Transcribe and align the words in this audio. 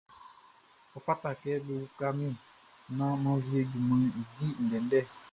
Ɔ 0.95 0.97
fata 1.05 1.29
kɛ 1.41 1.51
be 1.65 1.73
uka 1.85 2.07
min 2.17 2.33
naan 2.97 3.17
mʼan 3.21 3.37
wie 3.45 3.59
junmanʼn 3.71 4.13
i 4.19 4.21
di 4.37 4.47
ndɛndɛ. 4.65 4.99